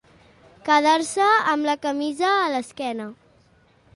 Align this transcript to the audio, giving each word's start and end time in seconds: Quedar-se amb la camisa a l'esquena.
Quedar-se 0.69 1.27
amb 1.51 1.69
la 1.69 1.77
camisa 1.85 2.31
a 2.39 2.49
l'esquena. 2.55 3.09